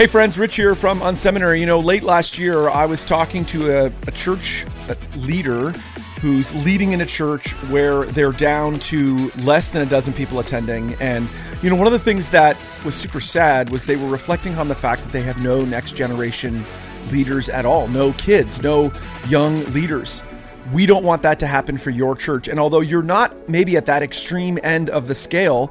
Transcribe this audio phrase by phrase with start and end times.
[0.00, 1.60] Hey, friends, Rich here from Unseminary.
[1.60, 4.64] You know, late last year, I was talking to a, a church
[5.14, 5.72] leader
[6.22, 10.94] who's leading in a church where they're down to less than a dozen people attending.
[11.02, 11.28] And,
[11.62, 14.68] you know, one of the things that was super sad was they were reflecting on
[14.68, 16.64] the fact that they have no next generation
[17.12, 18.90] leaders at all, no kids, no
[19.28, 20.22] young leaders.
[20.72, 22.48] We don't want that to happen for your church.
[22.48, 25.70] And although you're not maybe at that extreme end of the scale,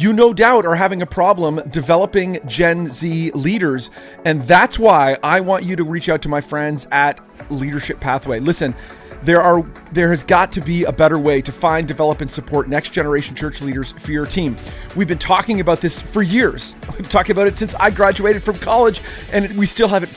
[0.00, 3.90] you no doubt are having a problem developing Gen Z leaders.
[4.24, 7.20] And that's why I want you to reach out to my friends at
[7.50, 8.40] Leadership Pathway.
[8.40, 8.74] Listen,
[9.22, 12.68] there are there has got to be a better way to find, develop, and support
[12.68, 14.56] next generation church leaders for your team.
[14.96, 16.74] We've been talking about this for years.
[16.98, 20.10] We've talking about it since I graduated from college, and we still haven't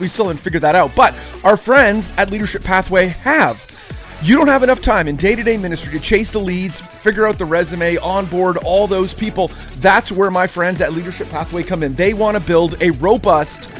[0.00, 0.94] we still haven't figured that out.
[0.96, 1.14] But
[1.44, 3.65] our friends at Leadership Pathway have.
[4.22, 7.26] You don't have enough time in day to day ministry to chase the leads, figure
[7.26, 9.50] out the resume, onboard all those people.
[9.78, 11.94] That's where my friends at Leadership Pathway come in.
[11.94, 13.70] They want to build a robust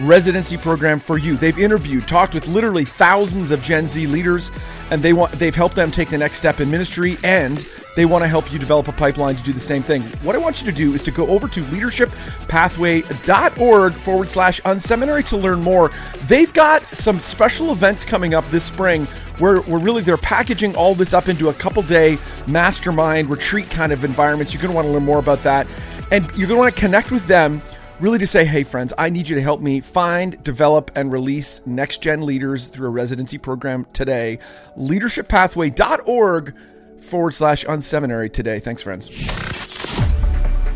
[0.00, 1.36] residency program for you.
[1.36, 4.52] They've interviewed, talked with literally thousands of Gen Z leaders,
[4.90, 8.22] and they want they've helped them take the next step in ministry and they want
[8.22, 10.00] to help you develop a pipeline to do the same thing.
[10.22, 15.26] What I want you to do is to go over to leadershippathway.org forward slash unseminary
[15.26, 15.90] to learn more.
[16.26, 19.06] They've got some special events coming up this spring
[19.42, 24.04] where really they're packaging all this up into a couple day mastermind retreat kind of
[24.04, 24.54] environments.
[24.54, 25.66] You're going to want to learn more about that.
[26.12, 27.60] And you're going to want to connect with them
[27.98, 31.60] really to say, hey, friends, I need you to help me find, develop, and release
[31.66, 34.38] next gen leaders through a residency program today.
[34.78, 36.54] Leadershippathway.org
[37.00, 38.60] forward slash unseminary today.
[38.60, 39.10] Thanks, friends.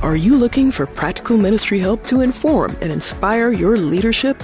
[0.03, 4.43] Are you looking for practical ministry help to inform and inspire your leadership?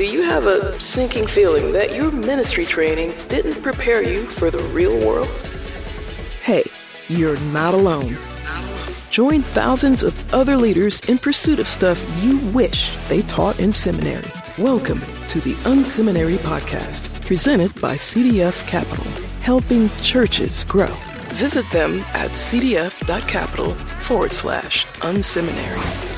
[0.00, 4.62] Do you have a sinking feeling that your ministry training didn't prepare you for the
[4.72, 5.28] real world?
[6.40, 6.64] Hey,
[7.08, 8.16] you're not alone.
[9.10, 14.30] Join thousands of other leaders in pursuit of stuff you wish they taught in seminary.
[14.56, 19.04] Welcome to the Unseminary Podcast, presented by CDF Capital,
[19.42, 20.94] helping churches grow.
[21.34, 26.09] Visit them at cdf.capital forward slash unseminary.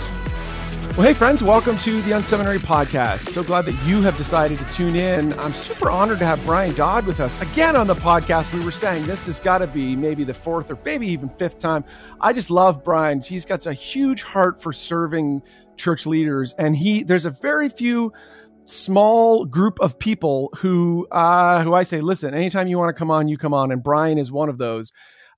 [0.94, 3.30] Well, hey, friends, welcome to the Unseminary Podcast.
[3.30, 5.32] So glad that you have decided to tune in.
[5.40, 8.52] I'm super honored to have Brian Dodd with us again on the podcast.
[8.52, 11.58] We were saying this has got to be maybe the fourth or maybe even fifth
[11.58, 11.82] time.
[12.20, 13.22] I just love Brian.
[13.22, 15.40] He's got a huge heart for serving
[15.78, 18.12] church leaders, and he there's a very few
[18.66, 23.10] small group of people who uh, who I say, listen, anytime you want to come
[23.10, 24.92] on, you come on, and Brian is one of those.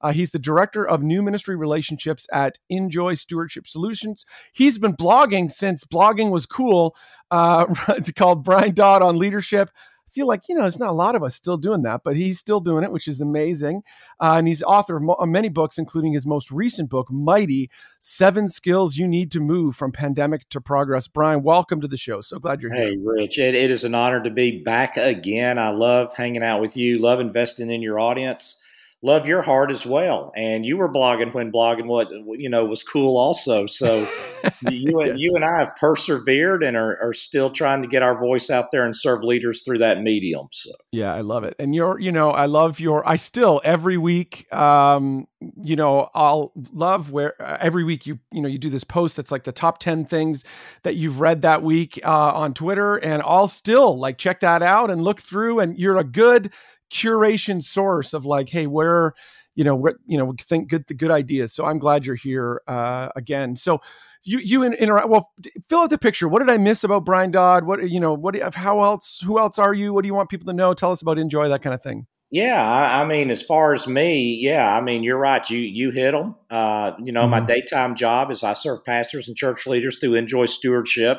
[0.05, 4.27] Uh, he's the director of new ministry relationships at Injoy Stewardship Solutions.
[4.53, 6.95] He's been blogging since blogging was cool.
[7.31, 9.71] Uh, it's called Brian Dodd on leadership.
[9.73, 12.17] I feel like you know, there's not a lot of us still doing that, but
[12.17, 13.83] he's still doing it, which is amazing.
[14.21, 17.71] Uh, and he's author of mo- many books, including his most recent book, Mighty:
[18.03, 21.09] Seven Skills You Need to Move from Pandemic to Progress.
[21.09, 22.21] Brian, welcome to the show.
[22.21, 22.91] So glad you're here.
[22.91, 25.59] Hey, Rich, it, it is an honor to be back again.
[25.59, 26.99] I love hanging out with you.
[26.99, 28.59] Love investing in your audience
[29.05, 30.33] love your heart as well.
[30.35, 32.09] And you were blogging when blogging what
[32.41, 33.67] you know was cool also.
[33.67, 34.09] So
[34.71, 35.19] you and yes.
[35.19, 38.73] you and I have persevered and are, are, still trying to get our voice out
[38.73, 40.49] there and serve leaders through that medium.
[40.53, 41.55] So yeah, I love it.
[41.59, 45.29] And you're you know I love your I still every week um
[45.63, 49.17] you know I'll love where uh, every week you you know you do this post
[49.17, 50.45] that's like the top 10 things
[50.83, 54.91] that you've read that week uh, on Twitter and I'll still like check that out
[54.91, 56.51] and look through and you're a good
[56.93, 59.15] curation source of like, hey, where
[59.55, 61.53] you know what you know think good the good ideas.
[61.53, 63.57] So I'm glad you're here uh, again.
[63.57, 63.81] So
[64.25, 65.33] you you in, interact well
[65.69, 66.29] fill out the picture.
[66.29, 67.65] What did i miss about brian dodd?
[67.65, 69.93] What you know what how else who else are you?
[69.93, 70.75] What do you want people to know?
[70.75, 72.07] Tell us about Injoy that kind of thing.
[72.31, 75.93] Yeah i, I mean as far as me yeah i mean you're right you you
[75.93, 77.31] hit them uh, you know mm-hmm.
[77.31, 81.19] my daytime job is i serve pastors and church leaders through Injoy stewardship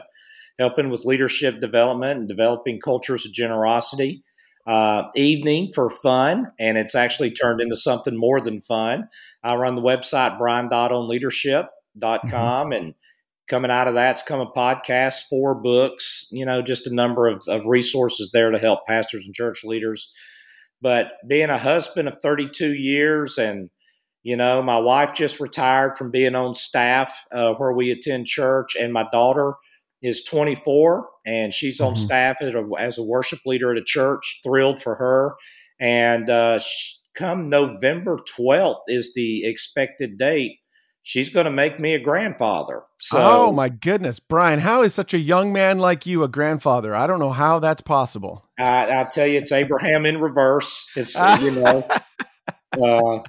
[0.59, 4.23] helping with leadership development and developing cultures of generosity
[4.65, 9.07] uh, evening for fun, and it's actually turned into something more than fun.
[9.43, 11.69] I run the website briandoddonleadership.com,
[12.31, 12.71] mm-hmm.
[12.71, 12.93] and
[13.47, 17.43] coming out of that's come a podcast, four books, you know, just a number of,
[17.47, 20.11] of resources there to help pastors and church leaders.
[20.81, 23.69] But being a husband of 32 years and
[24.25, 28.75] you know, my wife just retired from being on staff uh, where we attend church,
[28.75, 29.53] and my daughter
[30.01, 32.05] is 24 and she's on mm-hmm.
[32.05, 34.39] staff as a, as a, worship leader at a church.
[34.43, 35.35] Thrilled for her.
[35.79, 36.59] And uh,
[37.15, 40.59] come November 12th is the expected date.
[41.07, 42.81] She's going to make me a grandfather.
[42.99, 44.59] So, oh my goodness, Brian!
[44.59, 46.95] How is such a young man like you a grandfather?
[46.95, 48.43] I don't know how that's possible.
[48.57, 50.89] I, I'll tell you, it's Abraham in reverse.
[50.95, 51.87] It's you know,
[52.83, 53.19] uh,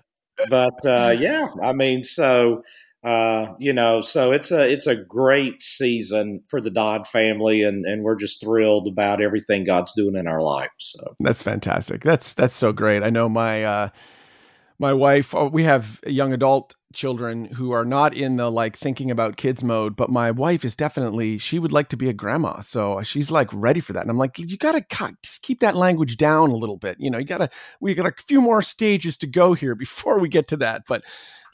[0.48, 2.62] but uh, yeah, I mean, so
[3.04, 7.84] Uh, you know, so it's a it's a great season for the Dodd family, and
[7.86, 10.72] and we're just thrilled about everything God's doing in our life.
[10.78, 12.02] So that's fantastic.
[12.02, 13.04] That's that's so great.
[13.04, 13.88] I know my uh,
[14.78, 15.34] my wife.
[15.34, 19.62] Uh, we have young adult children who are not in the like thinking about kids
[19.62, 23.30] mode, but my wife is definitely she would like to be a grandma, so she's
[23.30, 24.00] like ready for that.
[24.00, 24.84] And I'm like, you gotta
[25.22, 26.96] just keep that language down a little bit.
[26.98, 27.50] You know, you gotta
[27.80, 31.04] we got a few more stages to go here before we get to that, but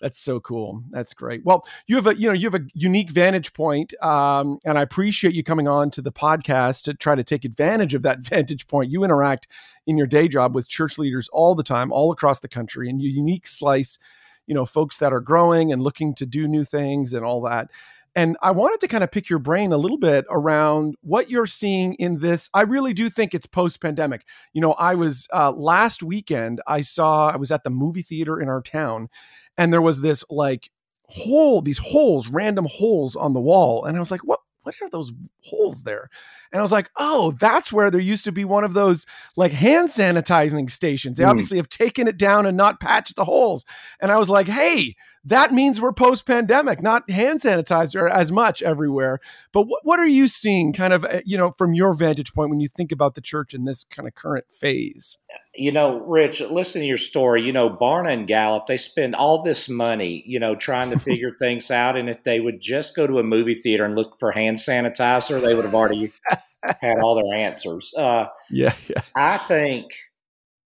[0.02, 0.82] that's so cool.
[0.90, 1.44] That's great.
[1.44, 4.82] Well, you have a you know you have a unique vantage point, um, and I
[4.82, 8.66] appreciate you coming on to the podcast to try to take advantage of that vantage
[8.66, 8.90] point.
[8.90, 9.46] You interact
[9.86, 13.00] in your day job with church leaders all the time, all across the country, and
[13.00, 14.00] your unique slice,
[14.44, 17.70] you know, folks that are growing and looking to do new things and all that.
[18.14, 21.46] And I wanted to kind of pick your brain a little bit around what you're
[21.46, 22.50] seeing in this.
[22.52, 24.26] I really do think it's post pandemic.
[24.52, 28.40] You know, I was uh, last weekend, I saw, I was at the movie theater
[28.40, 29.08] in our town,
[29.56, 30.70] and there was this like
[31.06, 33.84] hole, these holes, random holes on the wall.
[33.84, 34.40] And I was like, what?
[34.64, 35.10] What are those
[35.40, 36.08] holes there?
[36.52, 39.06] And I was like, oh, that's where there used to be one of those
[39.36, 41.18] like hand sanitizing stations.
[41.18, 41.30] They mm.
[41.30, 43.64] obviously have taken it down and not patched the holes.
[44.00, 48.60] And I was like, hey, that means we're post pandemic, not hand sanitizer as much
[48.60, 49.20] everywhere.
[49.52, 52.50] But what, what are you seeing kind of, uh, you know, from your vantage point
[52.50, 55.18] when you think about the church in this kind of current phase?
[55.54, 57.42] You know, Rich, listen to your story.
[57.42, 61.32] You know, Barna and Gallup, they spend all this money, you know, trying to figure
[61.38, 61.96] things out.
[61.96, 65.40] And if they would just go to a movie theater and look for hand sanitizer,
[65.40, 66.12] they would have already
[66.80, 67.94] had all their answers.
[67.96, 69.02] Uh, yeah, yeah.
[69.14, 69.92] I think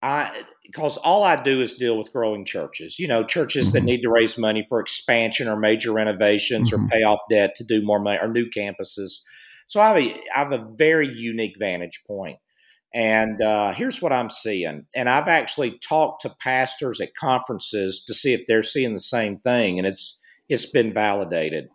[0.02, 2.99] I because all I do is deal with growing churches.
[2.99, 3.73] You know, churches mm-hmm.
[3.75, 6.85] that need to raise money for expansion or major renovations mm-hmm.
[6.85, 9.21] or pay off debt to do more money or new campuses.
[9.69, 12.39] So I have a, I have a very unique vantage point.
[12.95, 14.87] And uh, here's what I'm seeing.
[14.95, 19.39] And I've actually talked to pastors at conferences to see if they're seeing the same
[19.39, 21.69] thing, and it's it's been validated.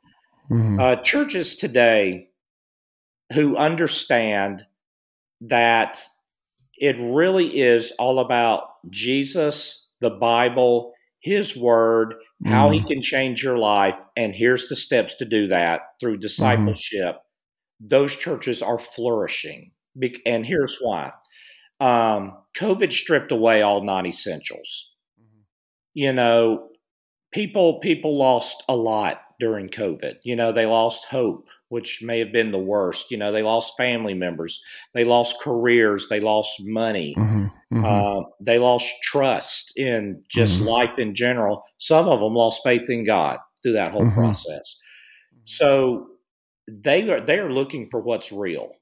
[0.50, 0.80] Mm-hmm.
[0.80, 2.30] Uh, churches today
[3.34, 4.66] who understand
[5.42, 6.04] that
[6.82, 12.74] it really is all about Jesus, the Bible, His Word, how mm.
[12.74, 13.96] He can change your life.
[14.18, 16.22] And here's the steps to do that through mm-hmm.
[16.22, 17.16] discipleship.
[17.16, 17.90] Mm.
[17.90, 19.72] Those churches are flourishing.
[20.26, 21.12] And here's why
[21.80, 24.90] um, COVID stripped away all non essentials.
[25.22, 25.42] Mm-hmm.
[25.94, 26.70] You know,
[27.32, 30.16] people people lost a lot during COVID.
[30.24, 33.10] You know, they lost hope which may have been the worst.
[33.12, 34.62] You know, they lost family members,
[34.94, 37.86] they lost careers, they lost money, mm-hmm, mm-hmm.
[37.86, 40.68] Uh, they lost trust in just mm-hmm.
[40.68, 41.64] life in general.
[41.78, 44.20] Some of them lost faith in God through that whole mm-hmm.
[44.20, 44.76] process.
[45.46, 46.08] So
[46.68, 48.74] they are they are looking for what's real.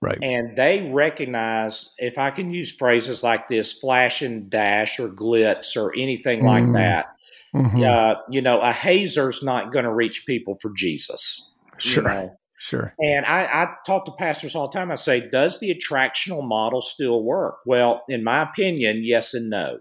[0.00, 0.18] Right.
[0.20, 5.76] And they recognize, if I can use phrases like this, flash and dash or glitz
[5.76, 6.74] or anything like mm-hmm.
[6.74, 7.06] that,
[7.54, 7.82] mm-hmm.
[7.82, 11.48] uh, you know, a hazer's not going to reach people for Jesus.
[11.82, 12.02] Sure.
[12.02, 12.36] You know?
[12.62, 12.94] Sure.
[13.02, 14.92] And I, I talk to pastors all the time.
[14.92, 17.56] I say, does the attractional model still work?
[17.66, 19.80] Well, in my opinion, yes and no.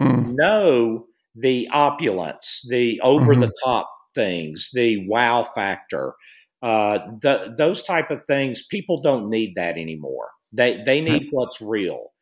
[0.00, 0.34] Mm.
[0.34, 3.68] No, the opulence, the over the mm-hmm.
[3.68, 6.14] top things, the wow factor,
[6.62, 10.30] uh, the, those type of things, people don't need that anymore.
[10.50, 12.12] They they need what's real.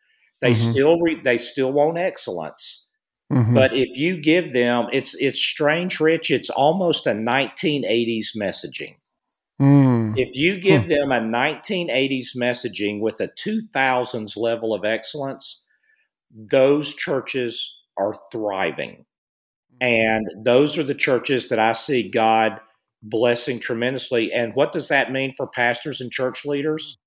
[0.40, 0.70] They mm-hmm.
[0.72, 2.84] still re, they still want excellence.
[3.32, 3.54] Mm-hmm.
[3.54, 6.30] But if you give them, it's it's strange, Rich.
[6.30, 8.96] It's almost a 1980s messaging.
[9.60, 10.14] Mm.
[10.16, 15.62] If you give them a 1980s messaging with a 2000s level of excellence,
[16.30, 19.04] those churches are thriving.
[19.80, 22.60] And those are the churches that I see God
[23.02, 24.32] blessing tremendously.
[24.32, 26.98] And what does that mean for pastors and church leaders?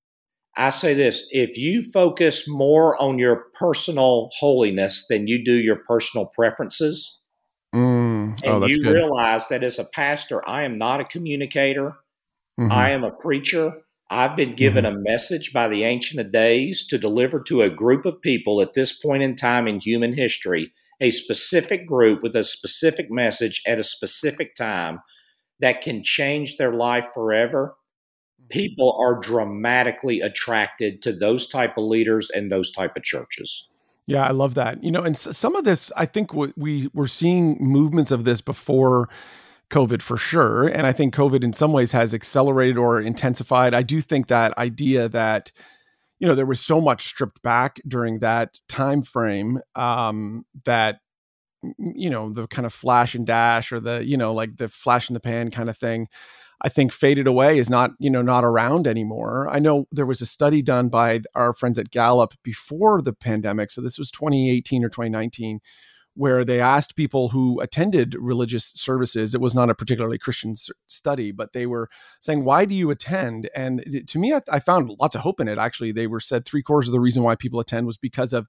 [0.58, 5.82] I say this if you focus more on your personal holiness than you do your
[5.88, 7.20] personal preferences,
[7.74, 8.40] mm.
[8.46, 8.94] oh, and you good.
[8.94, 11.98] realize that as a pastor, I am not a communicator,
[12.60, 12.72] Mm-hmm.
[12.72, 13.74] I am a preacher.
[14.10, 14.98] I've been given mm-hmm.
[14.98, 18.74] a message by the Ancient of Days to deliver to a group of people at
[18.74, 20.72] this point in time in human history,
[21.02, 25.00] a specific group with a specific message at a specific time
[25.60, 27.76] that can change their life forever.
[28.42, 28.48] Mm-hmm.
[28.50, 33.66] People are dramatically attracted to those type of leaders and those type of churches.
[34.08, 34.84] Yeah, I love that.
[34.84, 39.10] You know, and some of this, I think we were seeing movements of this before
[39.72, 40.68] COVID for sure.
[40.68, 43.74] And I think COVID in some ways has accelerated or intensified.
[43.74, 45.52] I do think that idea that,
[46.20, 51.00] you know, there was so much stripped back during that time frame um, that
[51.78, 55.10] you know the kind of flash and dash or the you know like the flash
[55.10, 56.08] in the pan kind of thing
[56.62, 60.22] i think faded away is not you know not around anymore i know there was
[60.22, 64.84] a study done by our friends at gallup before the pandemic so this was 2018
[64.84, 65.60] or 2019
[66.16, 69.36] where they asked people who attended religious services.
[69.36, 70.56] It was not a particularly Christian
[70.88, 71.90] study, but they were
[72.22, 75.40] saying, "Why do you attend?" And eh, to me, I, I found lots of hope
[75.40, 75.58] in it.
[75.58, 78.48] Actually, they were said three quarters of the reason why people attend was because of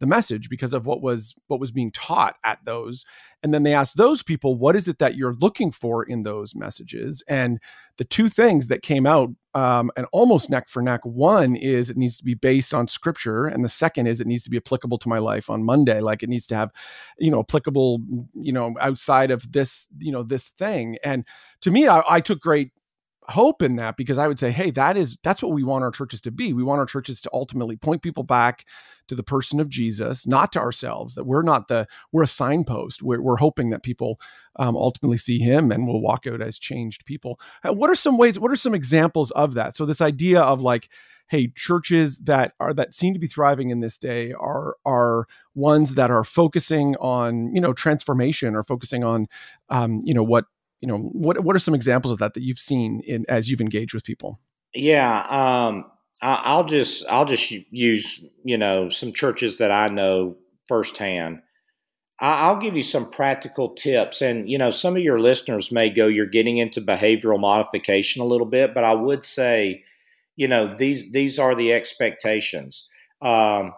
[0.00, 3.04] the message because of what was what was being taught at those.
[3.42, 6.54] And then they asked those people what is it that you're looking for in those
[6.54, 7.22] messages?
[7.28, 7.58] And
[7.96, 11.96] the two things that came out um, and almost neck for neck one is it
[11.96, 14.98] needs to be based on scripture and the second is it needs to be applicable
[14.98, 16.70] to my life on monday like it needs to have
[17.18, 17.98] you know applicable
[18.34, 20.96] you know outside of this you know this thing.
[21.02, 21.24] And
[21.62, 22.70] to me I, I took great
[23.28, 25.90] hope in that because I would say, hey, that is that's what we want our
[25.90, 26.52] churches to be.
[26.52, 28.64] We want our churches to ultimately point people back
[29.08, 31.14] to the person of Jesus, not to ourselves.
[31.14, 33.02] That we're not the we're a signpost.
[33.02, 34.20] We're, we're hoping that people
[34.56, 37.38] um, ultimately see Him and will walk out as changed people.
[37.62, 38.38] Uh, what are some ways?
[38.38, 39.76] What are some examples of that?
[39.76, 40.88] So this idea of like
[41.28, 45.94] hey churches that are that seem to be thriving in this day are are ones
[45.94, 49.28] that are focusing on you know transformation or focusing on
[49.68, 50.46] um, you know what
[50.80, 53.60] you know what what are some examples of that that you've seen in as you've
[53.60, 54.40] engaged with people?
[54.74, 55.84] Yeah um,
[56.20, 61.40] I, will just i'll just use you know some churches that i know firsthand.
[62.20, 65.90] I, will give you some practical tips and you know some of your listeners may
[65.90, 69.84] go you're getting into behavioral modification a little bit but i would say
[70.38, 72.86] you know these these are the expectations.
[73.20, 73.74] Um,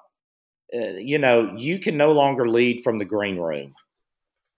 [0.73, 3.73] uh, you know you can no longer lead from the green room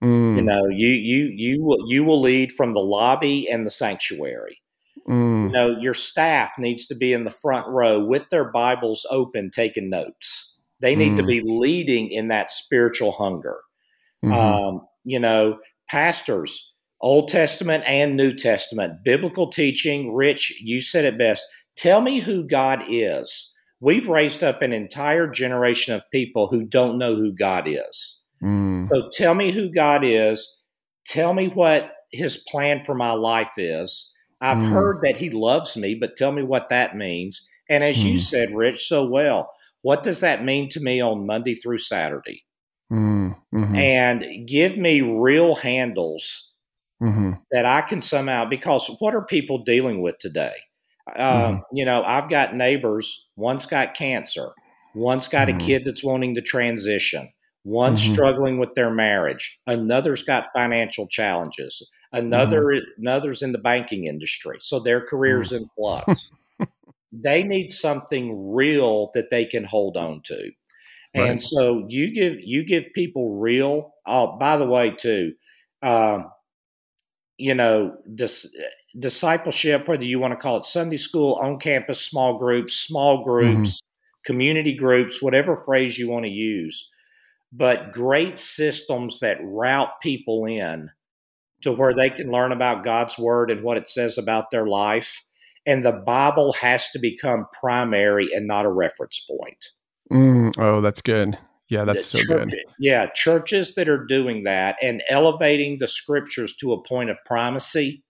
[0.03, 0.35] Mm.
[0.35, 4.59] You know, you you you will you will lead from the lobby and the sanctuary.
[5.07, 5.45] Mm.
[5.45, 9.49] You know, your staff needs to be in the front row with their Bibles open,
[9.49, 10.51] taking notes.
[10.81, 11.17] They need mm.
[11.17, 13.57] to be leading in that spiritual hunger.
[14.23, 14.33] Mm-hmm.
[14.33, 20.13] Um, you know, pastors, Old Testament and New Testament, biblical teaching.
[20.13, 21.43] Rich, you said it best.
[21.75, 23.51] Tell me who God is.
[23.79, 28.19] We've raised up an entire generation of people who don't know who God is.
[28.43, 28.89] Mm.
[28.89, 30.55] So tell me who God is.
[31.05, 34.09] Tell me what his plan for my life is.
[34.41, 34.69] I've mm.
[34.71, 37.47] heard that he loves me, but tell me what that means.
[37.69, 38.11] And as mm.
[38.11, 42.43] you said, Rich, so well, what does that mean to me on Monday through Saturday?
[42.91, 43.35] Mm.
[43.53, 43.75] Mm-hmm.
[43.75, 46.49] And give me real handles
[47.01, 47.33] mm-hmm.
[47.51, 50.53] that I can somehow, because what are people dealing with today?
[51.15, 51.59] Um, mm-hmm.
[51.73, 54.49] You know, I've got neighbors, one's got cancer,
[54.95, 55.65] one's got a mm-hmm.
[55.65, 57.31] kid that's wanting to transition.
[57.63, 58.13] One's mm-hmm.
[58.13, 59.57] struggling with their marriage.
[59.67, 61.87] Another's got financial challenges.
[62.11, 63.01] Another mm-hmm.
[63.01, 65.57] another's in the banking industry, so their career's mm.
[65.57, 66.29] in flux.
[67.11, 70.51] they need something real that they can hold on to.
[71.15, 71.29] Right.
[71.29, 73.93] And so you give you give people real.
[74.05, 75.33] Oh, by the way, too,
[75.81, 76.29] um,
[77.37, 78.45] you know, dis,
[78.99, 83.29] discipleship, whether you want to call it Sunday school, on campus, small groups, small mm-hmm.
[83.29, 84.31] groups, mm-hmm.
[84.31, 86.89] community groups, whatever phrase you want to use
[87.55, 90.89] but great systems that route people in
[91.61, 95.21] to where they can learn about God's word and what it says about their life.
[95.65, 99.65] And the Bible has to become primary and not a reference point.
[100.11, 101.37] Mm, oh, that's good.
[101.69, 102.55] Yeah, that's so church, good.
[102.79, 108.03] Yeah, churches that are doing that and elevating the scriptures to a point of primacy,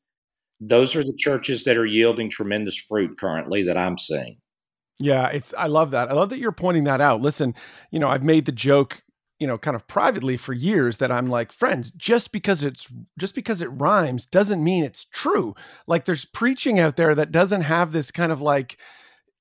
[0.60, 4.38] those are the churches that are yielding tremendous fruit currently that I'm seeing.
[5.00, 6.10] Yeah, it's I love that.
[6.10, 7.22] I love that you're pointing that out.
[7.22, 7.54] Listen,
[7.92, 9.03] you know, I've made the joke
[9.44, 12.88] you know kind of privately for years that i'm like friends just because it's
[13.20, 15.54] just because it rhymes doesn't mean it's true.
[15.86, 18.78] Like there's preaching out there that doesn't have this kind of like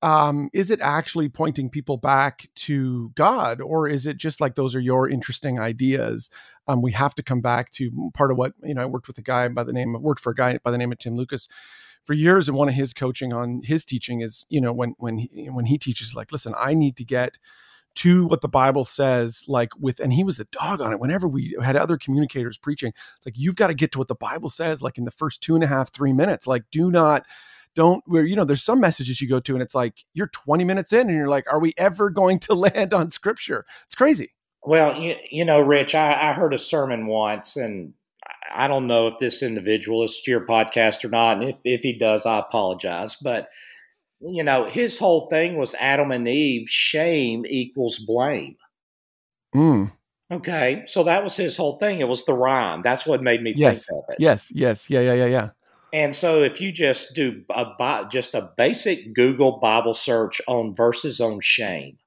[0.02, 4.74] um is it actually pointing people back to god or is it just like those
[4.74, 6.28] are your interesting ideas
[6.66, 9.18] um we have to come back to part of what you know i worked with
[9.18, 11.16] a guy by the name of worked for a guy by the name of tim
[11.16, 11.46] lucas
[12.04, 15.18] for years and one of his coaching on his teaching is you know when when
[15.18, 17.38] he, when he teaches like listen i need to get
[17.94, 21.00] to what the Bible says, like with, and he was a dog on it.
[21.00, 24.14] Whenever we had other communicators preaching, it's like, you've got to get to what the
[24.14, 26.46] Bible says, like in the first two and a half, three minutes.
[26.46, 27.24] Like, do not,
[27.74, 30.64] don't, where, you know, there's some messages you go to and it's like, you're 20
[30.64, 33.66] minutes in and you're like, are we ever going to land on scripture?
[33.84, 34.32] It's crazy.
[34.64, 37.94] Well, you, you know, Rich, I, I heard a sermon once and
[38.54, 41.40] I don't know if this individual is to your podcast or not.
[41.40, 43.16] And if, if he does, I apologize.
[43.16, 43.48] But
[44.24, 48.56] you know, his whole thing was Adam and Eve, shame equals blame.
[49.54, 49.92] Mm.
[50.30, 50.82] Okay.
[50.86, 52.00] So that was his whole thing.
[52.00, 52.82] It was the rhyme.
[52.82, 53.84] That's what made me yes.
[53.86, 54.16] think of it.
[54.18, 54.50] Yes.
[54.54, 54.88] Yes.
[54.88, 55.00] Yeah.
[55.00, 55.14] Yeah.
[55.14, 55.26] Yeah.
[55.26, 55.50] Yeah.
[55.92, 61.20] And so if you just do a just a basic Google Bible search on verses
[61.20, 61.98] on shame.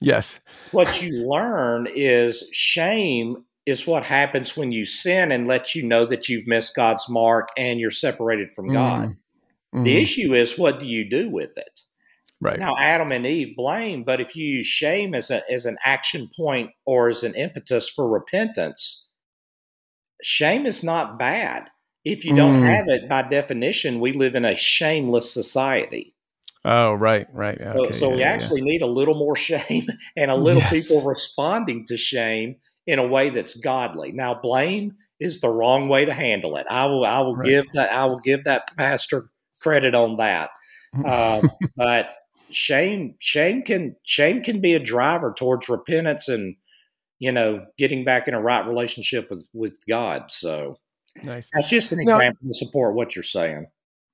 [0.00, 0.40] Yes.
[0.72, 6.06] What you learn is shame is what happens when you sin and lets you know
[6.06, 9.16] that you've missed God's mark and you're separated from God.
[9.74, 9.78] Mm.
[9.78, 9.84] Mm-hmm.
[9.84, 11.80] The issue is what do you do with it?
[12.40, 12.58] Right.
[12.58, 16.28] Now, Adam and Eve blame, but if you use shame as, a, as an action
[16.36, 19.06] point or as an impetus for repentance,
[20.22, 21.64] shame is not bad.
[22.04, 22.66] If you don't Mm.
[22.66, 26.14] have it, by definition, we live in a shameless society.
[26.64, 27.60] Oh, right, right.
[27.74, 28.34] So, Okay, so we yeah, yeah.
[28.34, 30.72] actually need a little more shame and a little Yes.
[30.86, 32.56] people responding to shame
[32.86, 34.12] in a way that's godly.
[34.12, 36.66] Now, blame is the wrong way to handle it.
[36.70, 37.46] I will, I will Right.
[37.46, 39.30] give that, I will give that pastor
[39.66, 40.50] credit on that.
[41.04, 42.14] Um, but
[42.50, 46.56] shame, shame can, shame can be a driver towards repentance and
[47.18, 50.24] you know getting back in a right relationship with with God.
[50.28, 50.78] So
[51.24, 51.50] nice.
[51.52, 53.66] that's just an Now- example to support what you're saying.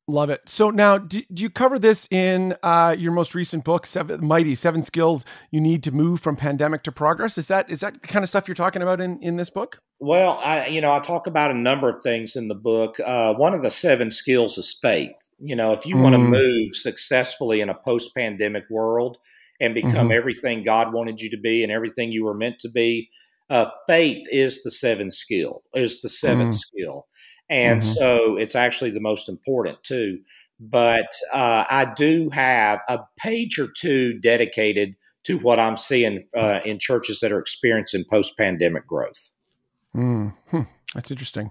[0.09, 0.43] Love it.
[0.47, 4.57] So now, do, do you cover this in uh, your most recent book, Seven Mighty
[4.57, 7.39] Seven Skills You Need to Move from Pandemic to Progress?
[7.39, 9.81] Is that is that the kind of stuff you're talking about in in this book?
[10.01, 12.99] Well, I you know I talk about a number of things in the book.
[12.99, 15.15] Uh, one of the seven skills is faith.
[15.39, 16.31] You know, if you want to Mm.
[16.31, 19.19] move successfully in a post-pandemic world
[19.61, 20.17] and become Mhm.
[20.17, 23.09] everything God wanted you to be and everything you were meant to be,
[23.51, 25.63] uh, faith is the seventh skill.
[25.75, 26.59] Is the seventh Mm.
[26.59, 27.07] skill,
[27.51, 27.97] and Mhm.
[27.97, 30.21] so it's actually the most important too.
[30.61, 36.61] But uh, I do have a page or two dedicated to what I'm seeing uh,
[36.65, 39.31] in churches that are experiencing post-pandemic growth.
[39.95, 40.63] Mm, hmm,
[40.95, 41.51] that's interesting.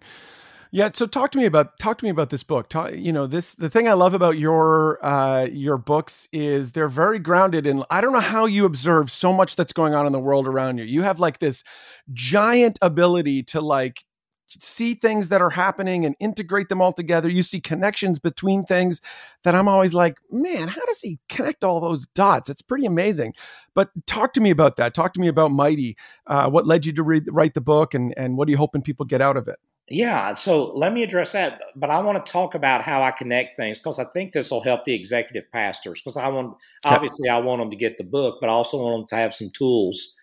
[0.74, 0.90] Yeah.
[0.94, 2.70] So talk to me about talk to me about this book.
[2.70, 6.88] Talk, you know, this the thing I love about your uh, your books is they're
[6.88, 7.84] very grounded in.
[7.90, 10.78] I don't know how you observe so much that's going on in the world around
[10.78, 10.86] you.
[10.86, 11.66] You have like this
[12.14, 14.06] giant ability to like
[14.48, 17.28] see things that are happening and integrate them all together.
[17.30, 19.02] You see connections between things
[19.44, 22.50] that I'm always like, man, how does he connect all those dots?
[22.50, 23.34] It's pretty amazing.
[23.76, 24.94] But talk to me about that.
[24.94, 25.98] Talk to me about Mighty.
[26.28, 28.82] Uh, what led you to read, write the book, and and what are you hoping
[28.82, 29.60] people get out of it?
[29.90, 33.58] Yeah, so let me address that, but I want to talk about how I connect
[33.58, 37.40] things because I think this will help the executive pastors because I want obviously I
[37.40, 40.16] want them to get the book, but I also want them to have some tools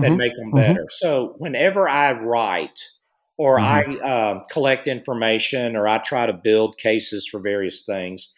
[0.00, 0.18] that Mhm.
[0.18, 0.54] make them mhm.
[0.54, 0.86] better.
[0.90, 2.80] So whenever I write
[3.38, 3.82] or Mhm.
[3.82, 8.32] I uh, collect information or I try to build cases for various things,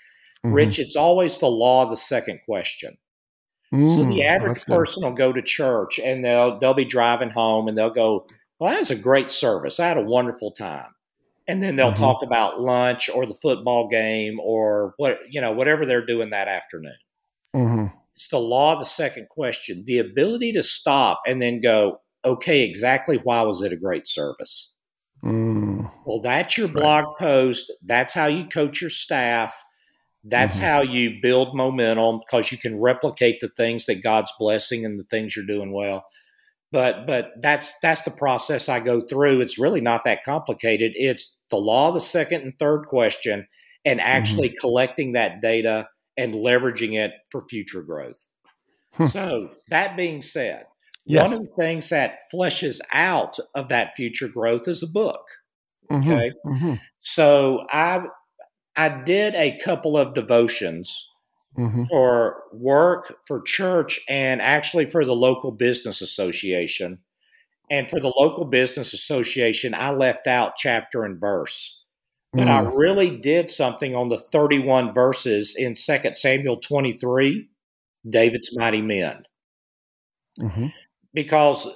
[0.45, 0.75] Mhm.
[0.75, 2.99] Rich, it's always the law of the second question.
[3.87, 7.31] So Mm, the oh, average person will go to church and they'll they'll be driving
[7.31, 8.27] home and they'll go,
[8.65, 9.79] "Well, that was a great service.
[9.79, 10.95] I had a wonderful time."
[11.47, 11.97] And then they'll Mhm.
[11.99, 16.49] talk about lunch or the football game or what you know whatever they're doing that
[16.49, 16.97] afternoon.
[17.55, 17.93] Mhm.
[18.15, 19.85] It's the law of the second question.
[19.87, 24.73] The ability to stop and then go, "Okay, exactly why was it a great service?"
[25.23, 27.03] Mm, Well, that's your Right.
[27.03, 27.73] blog post.
[27.83, 29.55] That's how you coach your staff.
[30.25, 30.63] That's Mhm.
[30.63, 35.05] how you build momentum because you can replicate the things that God's blessing and the
[35.05, 36.07] things you're doing well.
[36.75, 39.41] But but that's that's the process I go through.
[39.43, 40.91] It's really not that complicated.
[40.97, 43.47] It's the law of the second and third question
[43.85, 48.19] and actually collecting that data and leveraging it for future growth.
[48.95, 49.07] Hmm.
[49.07, 50.67] So that being said,
[51.07, 51.31] Yes.
[51.31, 55.23] one of the things that fleshes out of that future growth is a book.
[55.93, 56.03] Mhm.
[56.13, 56.33] Okay.
[56.45, 56.81] Mhm.
[56.99, 58.03] So I
[58.75, 61.09] I did a couple of devotions
[61.57, 61.91] Mhm.
[61.91, 66.99] for work, for church, and actually for the local business association.
[67.71, 71.81] And for the local business association, I left out chapter and verse.
[72.37, 72.73] But I Mm.
[72.75, 77.49] really did something on the 31 verses in 2 Samuel 23,
[78.11, 79.25] David's mighty men
[80.39, 80.75] Mhm.
[81.15, 81.69] because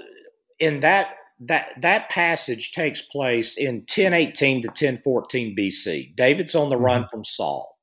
[0.58, 6.12] in that that that passage takes place in 1018 to 1014 BC.
[6.16, 7.78] David's on the run from Saul.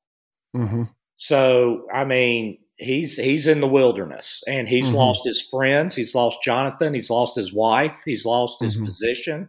[0.54, 0.95] Mhm.
[1.16, 4.94] So, I mean, he's he's in the wilderness and he's Mhm.
[4.94, 8.84] lost his friends, he's lost Jonathan, he's lost his wife, he's lost his Mhm.
[8.84, 9.48] position,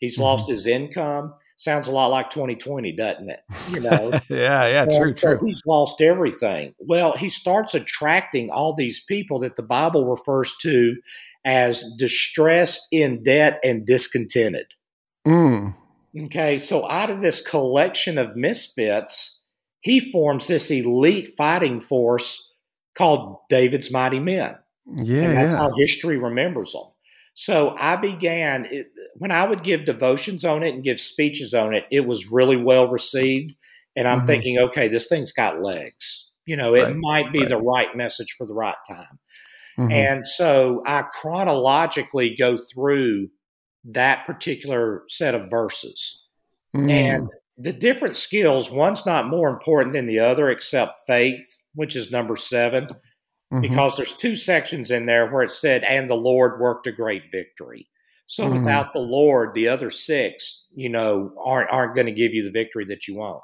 [0.00, 0.22] he's Mhm.
[0.22, 1.34] lost his income.
[1.56, 3.40] Sounds a lot like 2020, doesn't it?
[3.70, 4.10] You know.
[4.28, 5.46] yeah, yeah, true, so true.
[5.46, 6.74] he's lost everything.
[6.80, 10.96] Well, he starts attracting all these people that the Bible refers to
[11.44, 14.66] as distressed, in debt, and discontented.
[15.24, 15.76] Mm.
[16.24, 19.38] Okay, so out of this collection of misfits,
[19.84, 22.50] he forms this elite fighting force
[22.96, 24.56] called David's Mighty Men.
[24.96, 25.58] Yeah, and that's yeah.
[25.58, 26.86] how history remembers them.
[27.34, 31.74] So I began it, when I would give devotions on it and give speeches on
[31.74, 31.84] it.
[31.90, 33.54] It was really well received,
[33.94, 34.26] and I'm Mhm.
[34.26, 36.30] thinking, okay, this thing's got legs.
[36.46, 37.48] You know, it Right, might be right.
[37.48, 39.18] the right message for the right time.
[39.78, 39.92] Mhm.
[39.92, 43.28] And so I chronologically go through
[43.84, 46.22] that particular set of verses.
[46.74, 46.90] Mm.
[46.90, 52.10] And the different skills, one's not more important than the other, except faith, which is
[52.10, 52.88] number 7
[53.52, 53.62] Mhm.
[53.62, 57.30] because there's two sections in there where it said, and the Lord worked a great
[57.30, 57.86] victory.
[58.26, 58.58] So Mhm.
[58.60, 62.50] without the Lord, the other six, you know, aren't aren't going to give you the
[62.50, 63.42] victory that you want.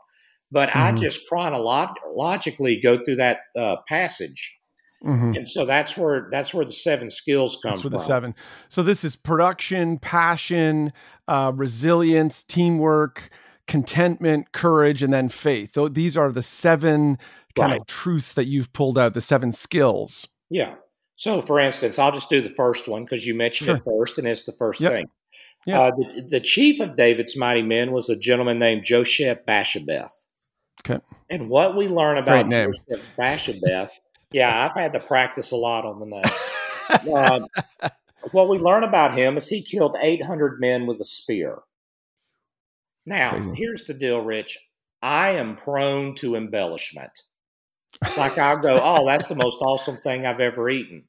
[0.52, 4.56] but I just chronologically go through that uh, passage.
[5.04, 5.36] Mhm.
[5.36, 7.92] And so that's where that's where the seven skills come That's from.
[7.92, 8.34] the seven.
[8.68, 10.92] So this is production, passion,
[11.28, 13.30] uh, resilience, teamwork,
[13.70, 15.72] contentment, courage, and then faith.
[15.74, 17.16] Tho- These are the seven
[17.56, 17.80] kind Right.
[17.80, 19.14] of truths that you've pulled out.
[19.14, 20.26] The seven skills.
[20.50, 20.74] Yeah.
[21.14, 24.26] So, for instance, I'll just do the first one because you mentioned it first, and
[24.26, 24.92] it's the first Yep.
[24.92, 25.06] thing.
[25.66, 25.80] Yeah.
[25.82, 30.10] Uh, the, the chief of David's mighty men was a gentleman named Josheb Bashabeth.
[30.84, 30.98] Okay.
[31.28, 32.46] And what we learn about.
[32.46, 33.90] Josheb Bashabeth,
[34.32, 37.14] yeah, I've had to practice a lot on the name.
[37.14, 37.46] um,
[38.32, 41.58] what we learn about him is he killed 800 men with a spear.
[43.06, 43.52] Now, Crazy.
[43.54, 44.58] here's the deal, Rich.
[45.02, 47.10] I am prone to embellishment.
[48.16, 51.04] Like I'll go, oh, that's the most awesome thing I've ever eaten.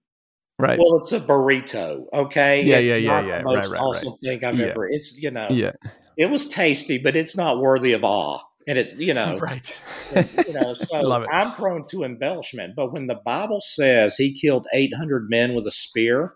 [0.57, 0.77] Right.
[0.79, 2.63] Well, it's a burrito, okay?
[2.63, 3.37] Yeah, it's yeah, yeah, not yeah.
[3.39, 3.81] The Right, most right, right.
[3.81, 4.65] awesome thing I've Yeah.
[4.67, 4.87] ever.
[4.89, 5.71] It's you know, yeah.
[6.17, 8.39] it was tasty, but it's not worthy of awe.
[8.67, 9.75] And it, you know, Right.
[10.15, 10.73] and, you know.
[10.75, 11.29] So Love it.
[11.31, 15.71] I'm prone to embellishment, but when the Bible says he killed 800 men with a
[15.71, 16.35] spear,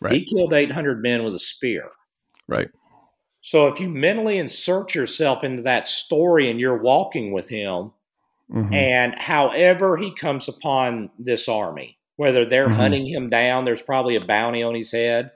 [0.00, 0.12] Right.
[0.14, 1.90] he killed 800 men with a spear.
[2.46, 2.68] Right.
[3.46, 7.92] So if you mentally insert yourself into that story and you're walking with him,
[8.50, 8.74] Mhm.
[8.74, 12.74] and however he comes upon this army, whether they're Mhm.
[12.74, 15.30] hunting him down, there's probably a bounty on his head,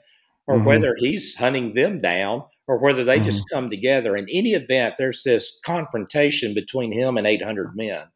[0.49, 0.65] or Mhm.
[0.65, 3.55] whether he's hunting them down, or whether they just Mm-hmm.
[3.55, 4.17] come together.
[4.17, 8.09] In any event, there's this confrontation between him and 800 men.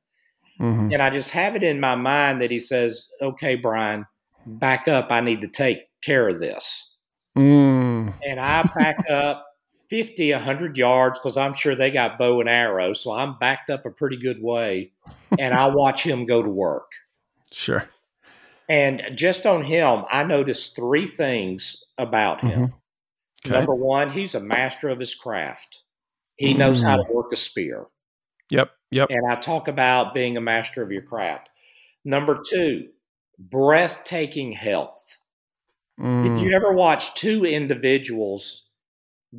[0.61, 0.93] Mhm.
[0.93, 4.07] And I just have it in my mind that he says, Okay, Brian,
[4.45, 5.13] back up.
[5.13, 6.91] I need to take care of this.
[7.39, 8.13] Mm.
[8.27, 9.47] And I back up
[9.95, 12.95] 50, 100 yards because I'm sure they got bow and arrow.
[12.95, 14.91] So I'm backed up a pretty good way.
[15.39, 16.91] And I watch him go to work.
[17.53, 17.89] Sure.
[18.69, 22.61] And just on him, I noticed three things about him.
[22.61, 22.73] Mhm.
[23.47, 23.55] Okay.
[23.55, 25.83] Number one, he's a master of his craft.
[26.35, 27.07] He knows how Mm.
[27.07, 27.87] to work a spear.
[28.51, 28.73] Yep.
[28.91, 29.11] Yep.
[29.11, 31.51] And I talk about being a master of your craft.
[32.05, 32.89] Number two,
[33.39, 35.19] breathtaking health.
[35.99, 36.41] If Mm.
[36.41, 38.63] you ever watch two individuals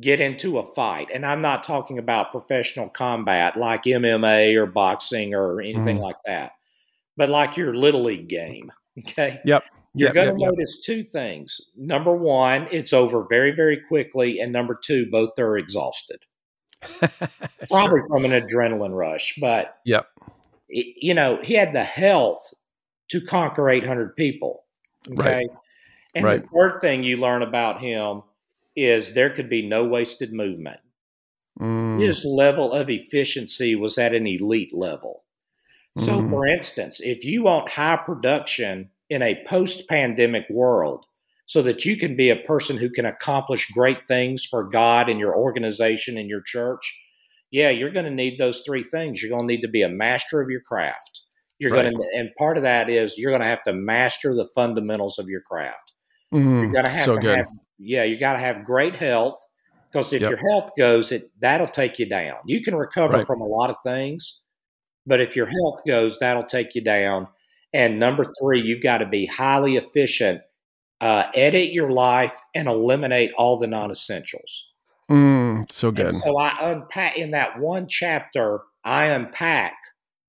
[0.00, 5.34] get into a fight, and I'm not talking about professional combat like MMA or boxing
[5.34, 6.00] or anything Mhm.
[6.02, 6.52] like that,
[7.16, 9.40] but like your little league game, okay?
[9.44, 9.64] Yep.
[9.94, 10.50] You're Yep, going to yep.
[10.50, 11.58] notice two things.
[11.74, 14.40] Number one, it's over very, very quickly.
[14.40, 16.20] And number two, both are exhausted,
[17.00, 18.06] probably Sure.
[18.08, 19.38] from an adrenaline rush.
[19.40, 20.06] But, Yep.
[20.68, 22.52] it, you know, he had the health
[23.08, 24.64] to conquer 800 people.
[25.10, 25.16] Okay.
[25.36, 25.50] Right.
[26.14, 26.42] And Right.
[26.42, 28.22] the third thing you learn about him
[28.76, 30.80] is there could be no wasted movement.
[31.60, 32.00] Mm.
[32.00, 35.24] His level of efficiency was at an elite level.
[35.98, 36.28] So, Mhm.
[36.30, 41.06] for instance, if you want high production in a post pandemic world
[41.46, 45.18] so that you can be a person who can accomplish great things for God and
[45.18, 46.94] your organization and your church,
[47.50, 49.22] yeah, you're going to need those three things.
[49.22, 51.22] You're going to need to be a master of your craft.
[51.58, 51.84] You're Right.
[51.90, 55.18] going to, and part of that is you're going to have to master the fundamentals
[55.18, 55.92] of your craft.
[56.34, 56.60] Mm.
[56.64, 57.36] You're going to have so to good.
[57.38, 57.46] have,
[57.78, 59.38] yeah, you got to have great health
[59.90, 60.30] because if Yep.
[60.30, 62.36] your health goes, it that'll take you down.
[62.46, 63.26] You can recover Right.
[63.26, 64.40] from a lot of things,
[65.06, 67.28] but if your health goes, that'll take you down.
[67.72, 70.40] And number three, you've got to be highly efficient.
[71.00, 74.64] Uh, edit your life and eliminate all the non-essentials.
[75.10, 75.70] Mm.
[75.70, 76.06] So good.
[76.06, 78.60] And so I unpack in that one chapter.
[78.82, 79.74] I unpack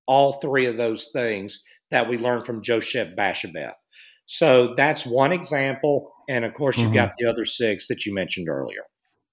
[0.07, 3.75] all three of those things that we learned from Josheb Bashabeth.
[4.25, 6.95] So that's one example, and of course you've Mhm.
[6.95, 8.81] got the other six that you mentioned earlier.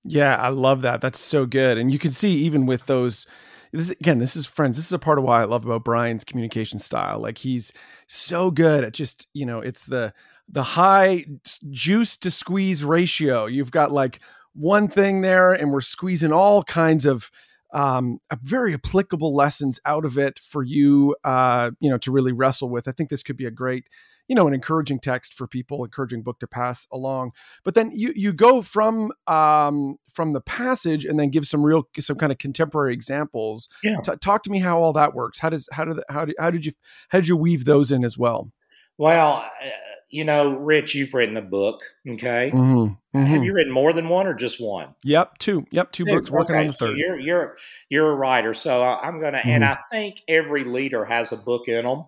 [0.05, 1.01] Yeah, I love that.
[1.01, 1.79] That's so good.
[1.79, 3.27] And you can see even with those
[3.73, 4.77] this again, this is friends.
[4.77, 7.19] This is a part of why I love about Brian's communication style.
[7.21, 7.73] Like he's
[8.07, 10.13] so good at just, you know, it's the
[10.49, 11.25] the high
[11.71, 13.47] juice to squeeze ratio.
[13.47, 14.21] You've got like
[14.53, 17.31] one thing there and we're squeezing all kinds of
[17.73, 22.69] um very applicable lessons out of it for you uh you know to really wrestle
[22.69, 22.87] with.
[22.87, 23.87] I think this could be a great
[24.29, 27.31] you know an encouraging text for people encouraging book to pass along
[27.65, 31.87] but then you you go from um from the passage and then give some real
[31.99, 34.01] some kind of contemporary examples Yeah.
[34.03, 36.51] T- talk to me how all that works how does how did how did how
[36.51, 36.73] did you
[37.11, 38.51] how did you weave those in as well
[38.99, 39.67] Well, uh,
[40.11, 41.81] you know, Rich, you've written a book.
[42.09, 43.19] Okay, mm-hmm.
[43.19, 44.95] have you written more than one or just one?
[45.03, 47.57] yep two yep two books working on the so third you're you're
[47.89, 49.77] you're a writer, so I'm gonna, and Mhm.
[49.77, 52.05] I think every leader has a book in them.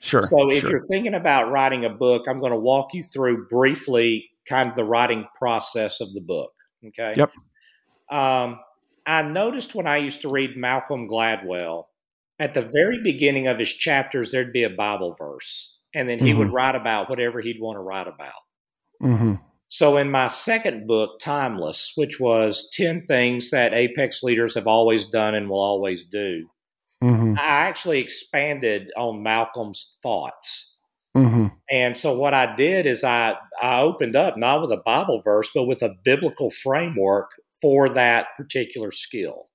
[0.00, 0.70] Sure So if sure.
[0.70, 4.76] you're thinking about writing a book, I'm going to walk you through briefly kind of
[4.76, 6.52] the writing process of the book.
[6.88, 7.16] Okay.
[7.16, 7.32] Yep.
[8.10, 8.60] Um,
[9.06, 11.86] I noticed when I used to read Malcolm Gladwell,
[12.38, 16.34] at the very beginning of his chapters, there'd be a Bible verse, and then he
[16.34, 16.52] would Mm-hmm.
[16.52, 18.32] write about whatever he'd want to write about.
[19.00, 19.34] hmm
[19.68, 25.04] So in my second book, Timeless, which was 10 things that Apex leaders have always
[25.06, 26.48] done and will always do,
[27.02, 27.34] mm-hmm.
[27.38, 30.72] I actually expanded on Malcolm's thoughts.
[31.16, 31.46] Mm-hmm.
[31.70, 35.50] And so what I did is I I opened up not with a Bible verse,
[35.54, 37.30] but with a biblical framework
[37.62, 39.48] for that particular skill.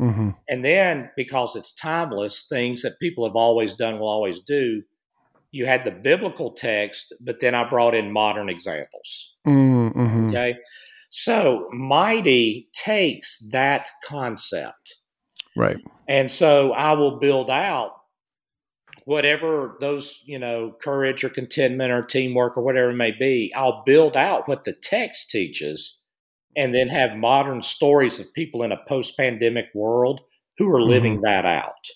[0.00, 0.30] Mm-hmm.
[0.48, 4.82] And then because it's timeless, things that people have always done will always do.
[5.50, 9.32] You had the biblical text, but then I brought in modern examples.
[9.46, 10.28] Mm-hmm.
[10.28, 10.56] Okay.
[11.10, 14.96] So Mighty takes that concept.
[15.58, 15.78] Right.
[16.06, 17.92] And so I will build out
[19.04, 23.52] whatever those, you know, courage or contentment or teamwork or whatever it may be.
[23.56, 25.98] I'll build out what the text teaches
[26.56, 30.20] and then have modern stories of people in a post pandemic world
[30.58, 31.24] who are living mm-hmm.
[31.24, 31.88] that out.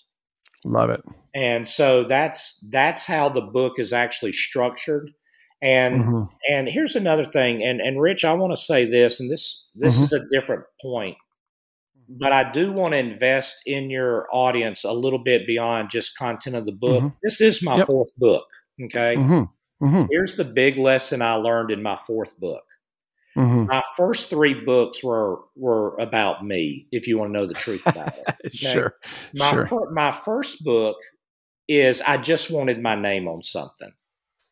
[0.65, 1.03] Love it.
[1.35, 5.11] And so that's that's how the book is actually structured.
[5.61, 6.23] And mm-hmm.
[6.49, 9.95] and here's another thing, and and Rich, I want to say this, and this this
[9.95, 10.03] mm-hmm.
[10.03, 11.15] is a different point,
[12.09, 16.55] but I do want to invest in your audience a little bit beyond just content
[16.55, 16.99] of the book.
[16.99, 17.15] Mm-hmm.
[17.23, 17.87] This is my yep.
[17.87, 18.45] fourth book.
[18.85, 19.85] Okay, mm-hmm.
[19.85, 20.05] Mm-hmm.
[20.09, 22.63] here's the big lesson I learned in my fourth book.
[23.37, 23.65] Mm-hmm.
[23.65, 26.87] My first three books were were about me.
[26.91, 28.57] If you want to know the truth about it, okay?
[28.57, 28.95] sure.
[29.33, 29.67] My sure.
[29.67, 30.97] Fir- my first book
[31.67, 33.91] is I just wanted my name on something.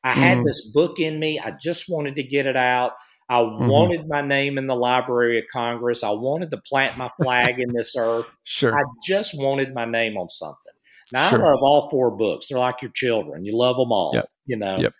[0.04, 0.48] I had mm-hmm.
[0.48, 1.40] this book in me.
[1.40, 2.94] I just wanted to get it out.
[3.32, 3.68] I mm-hmm.
[3.68, 6.04] wanted my name in the Library of Congress.
[6.04, 8.26] I wanted to plant my flag in this earth.
[8.44, 8.78] Sure.
[8.78, 10.74] I just wanted my name on something.
[11.14, 11.40] Now sure.
[11.40, 12.48] I love all four books.
[12.50, 13.46] They're like your children.
[13.46, 14.12] You love them all.
[14.14, 14.30] Yep.
[14.48, 14.78] You know.
[14.78, 14.94] Yep.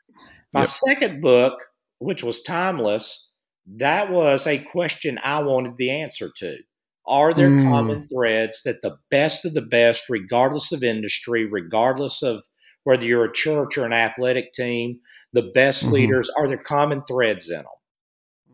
[0.54, 0.70] My yep.
[0.70, 1.56] second book,
[2.00, 3.28] which was timeless,
[3.78, 6.58] that was a question I wanted the answer to.
[7.06, 7.64] Are there mm.
[7.64, 12.44] common threads that the best of the best, regardless of industry, regardless of
[12.86, 15.00] whether you're a church or an athletic team,
[15.34, 15.94] the best mm-hmm.
[15.94, 17.66] leaders, are there common threads in them?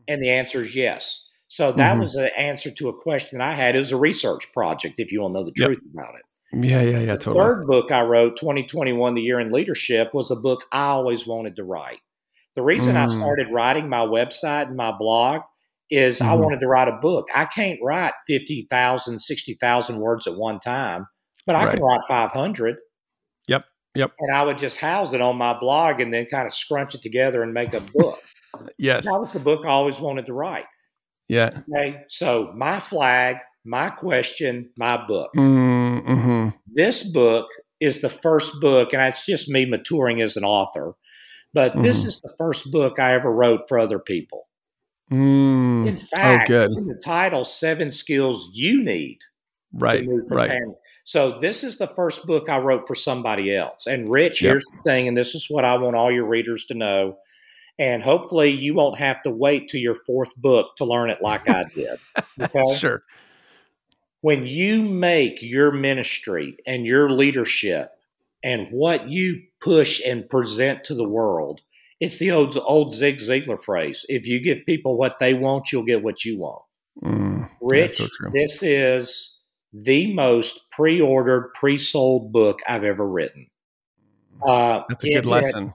[0.07, 1.23] And the answer is yes.
[1.47, 2.01] So that mm-hmm.
[2.01, 3.75] was the answer to a question I had.
[3.75, 5.67] It was a research project, if you want to know the yep.
[5.67, 6.23] truth about it.
[6.53, 7.43] Yeah, yeah, yeah, the totally.
[7.43, 11.57] third book I wrote, 2021, The Year in Leadership, was a book I always wanted
[11.57, 11.99] to write.
[12.55, 13.05] The reason mm.
[13.05, 15.41] I started writing my website and my blog
[15.91, 16.29] is mm-hmm.
[16.29, 17.27] I wanted to write a book.
[17.33, 21.07] I can't write 50,000, 60,000 words at one time,
[21.45, 21.73] but I right.
[21.75, 22.77] can write 500.
[23.47, 23.65] Yep.
[23.95, 24.11] Yep.
[24.19, 27.01] And I would just house it on my blog and then kind of scrunch it
[27.01, 28.21] together and make a book.
[28.77, 29.05] Yes.
[29.05, 30.65] That was the book I always wanted to write.
[31.27, 31.61] Yeah.
[31.73, 32.03] Okay.
[32.07, 35.31] So my flag, my question, my book.
[35.35, 36.49] Mm-hmm.
[36.67, 37.47] This book
[37.79, 40.93] is the first book, and it's just me maturing as an author.
[41.53, 41.83] But mm-hmm.
[41.83, 44.47] this is the first book I ever wrote for other people.
[45.11, 45.87] Mm.
[45.87, 46.77] In fact, oh, good.
[46.77, 49.19] in the title, Seven Skills You Need.
[49.73, 50.05] Right.
[50.29, 50.49] Right.
[50.49, 53.87] Pan- so this is the first book I wrote for somebody else.
[53.87, 54.49] And Rich, Yep.
[54.51, 57.17] here's the thing, and this is what I want all your readers to know.
[57.79, 61.47] And hopefully you won't have to wait to your fourth book to learn it like
[61.49, 61.99] I did.
[62.41, 62.75] Okay.
[62.77, 63.03] Sure.
[64.21, 67.91] When you make your ministry and your leadership
[68.43, 71.61] and what you push and present to the world,
[71.99, 75.83] it's the old old Zig Ziglar phrase: "If you give people what they want, you'll
[75.83, 76.61] get what you want."
[77.03, 79.33] Mm, Rich, so this is
[79.73, 83.47] the most pre-ordered, pre-sold book I've ever written.
[84.45, 85.73] Uh, That's a good had- lesson.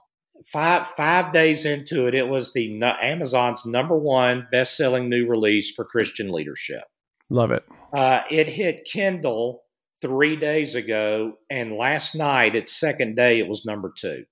[0.51, 5.71] Five five days into it, it was the nu- Amazon's number one best-selling new release
[5.71, 6.83] for Christian leadership.
[7.29, 7.63] Love it.
[7.93, 9.63] Uh, it hit Kindle
[10.01, 14.25] three days ago, and last night, its second day, it was number two.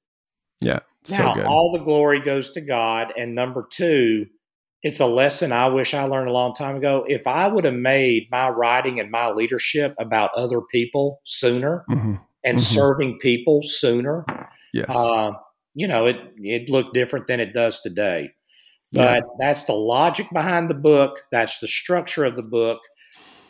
[0.60, 0.80] Yeah.
[1.06, 1.45] So Now, good.
[1.45, 3.13] all the glory goes to God.
[3.17, 4.28] And number two,
[4.84, 7.06] it's a lesson I wish I learned a long time ago.
[7.08, 12.19] If I would have made my writing and my leadership about other people sooner Mhm.
[12.43, 12.62] and Mhm.
[12.62, 14.26] serving people sooner,
[14.74, 14.86] Yes.
[14.89, 15.32] uh,
[15.74, 18.32] you know, it it looked different than it does today.
[18.94, 21.20] But that's the logic behind the book.
[21.32, 22.80] That's the structure of the book.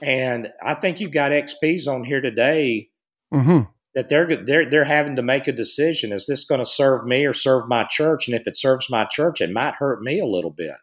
[0.01, 2.89] And I think you've got XPs on here today
[3.31, 3.61] hmm
[3.95, 6.13] that they're they're they're having to make a decision.
[6.13, 8.27] Is this going to serve me or serve my church?
[8.27, 10.75] And if it serves my church, it might hurt me a little bit.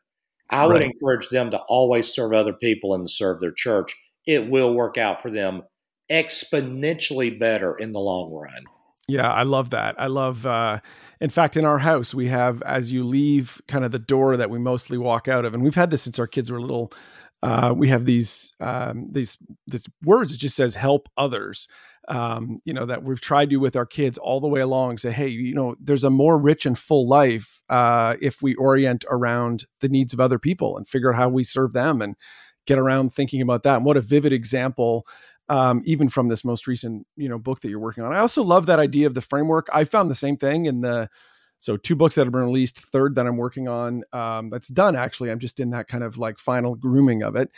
[0.51, 3.96] I would encourage them to always serve other people and to serve their church.
[4.27, 5.62] It will work out for them
[6.11, 8.68] exponentially better in the long run.
[9.08, 9.94] Yeah, I love that.
[9.98, 10.80] I love uh
[11.20, 14.50] in fact in our house we have as you leave kind of the door that
[14.50, 16.92] we mostly walk out of and we've had this since our kids were little
[17.42, 19.38] uh we have these um these
[20.04, 21.66] words it just says help others.
[22.08, 25.10] Um you know that we've tried to with our kids all the way along say
[25.10, 29.64] hey, you know, there's a more rich and full life uh if we orient around
[29.80, 32.14] the needs of other people and figure out how we serve them and
[32.66, 33.76] get around thinking about that.
[33.76, 35.06] And what a vivid example
[35.48, 38.12] um, even from this most recent you know book that you're working on.
[38.12, 39.68] I also love that idea of the framework.
[39.72, 41.08] I found the same thing in the
[41.58, 44.94] so two books that have been released, third that I'm working on um, that's done
[44.94, 45.30] actually.
[45.30, 47.50] I'm just in that kind of like final grooming of it.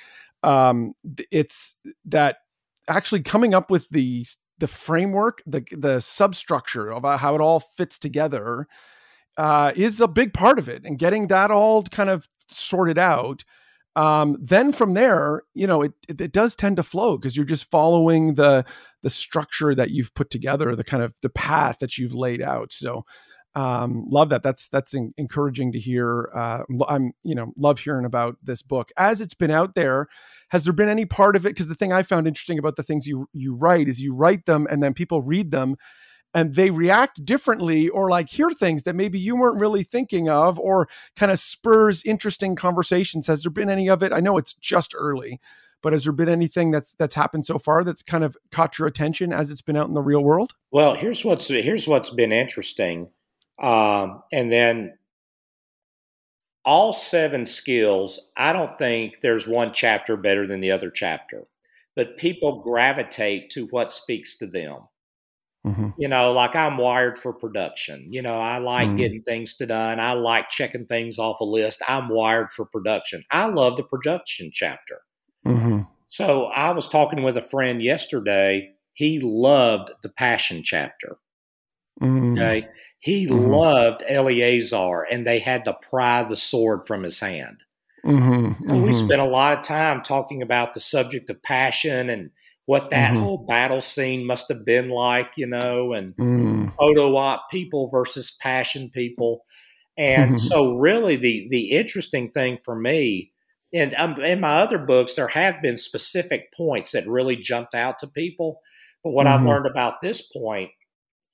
[0.42, 0.94] Um,
[1.30, 1.74] it's
[2.06, 2.38] that
[2.88, 4.26] actually coming up with the
[4.58, 8.66] the framework, the the substructure about how it all fits together,
[9.36, 13.44] uh, is a big part of it, and getting that all kind of sorted out.
[13.96, 17.44] Um, then from there, you know, it, it, it does tend to flow because you're
[17.44, 18.64] just following the
[19.02, 22.72] the structure that you've put together, the kind of the path that you've laid out.
[22.72, 23.04] So
[23.54, 24.42] um, love that.
[24.42, 26.30] That's that's encouraging to hear.
[26.34, 30.06] Uh, I'm you know love hearing about this book as it's been out there.
[30.50, 31.50] Has there been any part of it?
[31.50, 34.46] Because the thing I found interesting about the things you you write is you write
[34.46, 35.76] them and then people read them
[36.34, 40.58] and they react differently or like hear things that maybe you weren't really thinking of
[40.58, 43.26] or kind of spurs interesting conversations.
[43.26, 44.12] Has there been any of it?
[44.12, 45.40] I know it's just early,
[45.82, 48.86] but has there been anything that's that's happened so far that's kind of caught your
[48.86, 50.54] attention as it's been out in the real world?
[50.70, 53.10] Well, here's what's here's what's been interesting
[53.60, 54.94] um, and then
[56.64, 61.46] all seven skills, I don't think there's one chapter better than the other chapter,
[61.94, 64.88] but people gravitate to what speaks to them.
[65.66, 65.90] Mm-hmm.
[65.98, 68.06] You know, like I'm wired for production.
[68.10, 68.96] You know, I like mm-hmm.
[68.96, 70.00] getting things to done.
[70.00, 71.82] I like checking things off a list.
[71.86, 73.24] I'm wired for production.
[73.30, 75.02] I love the production chapter.
[75.46, 75.82] Mm-hmm.
[76.08, 78.70] So I was talking with a friend yesterday.
[78.94, 81.18] He loved the passion chapter.
[82.00, 82.38] Mm-hmm.
[82.38, 82.68] Okay.
[83.00, 83.50] He mm-hmm.
[83.50, 87.62] loved Eleazar, and they had to pry the sword from his hand.
[88.04, 88.70] Mm-hmm.
[88.70, 92.30] So we spent a lot of time talking about the subject of passion and
[92.70, 93.20] what that mm-hmm.
[93.20, 96.72] whole battle scene must have been like, you know, and mm.
[96.74, 99.44] photo op people versus passion people.
[99.98, 103.32] And so, really, the the interesting thing for me,
[103.74, 107.98] and um, in my other books, there have been specific points that really jumped out
[107.98, 108.60] to people.
[109.02, 110.70] But what I've learned about this point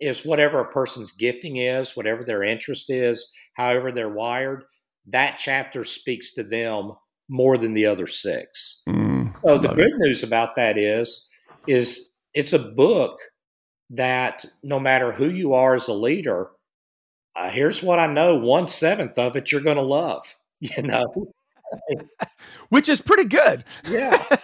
[0.01, 4.63] is whatever a person's gifting is, whatever their interest is, however they're wired,
[5.09, 6.93] that chapter speaks to them
[7.29, 8.83] more than the other six.
[8.89, 9.06] Mm,
[9.47, 9.99] so the good it.
[9.99, 11.27] news about that is
[11.67, 13.19] is it's a book
[13.91, 16.49] that no matter who you are as a leader,
[17.35, 20.23] uh, here's what I know: one seventh of it you're going to love.
[20.59, 21.13] You know,
[22.71, 23.65] which is pretty good.
[23.89, 24.23] yeah.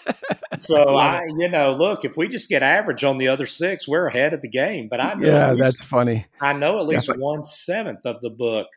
[0.59, 4.07] So I, you know, look, if we just get average on the other six, we're
[4.07, 4.89] ahead of the game.
[4.89, 6.27] But I know yeah, least, that's funny.
[6.41, 8.69] I know at least one seventh of the book.